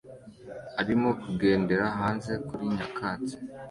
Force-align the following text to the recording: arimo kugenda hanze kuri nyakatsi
arimo 0.81 1.09
kugenda 1.21 1.75
hanze 1.97 2.31
kuri 2.47 2.65
nyakatsi 2.75 3.35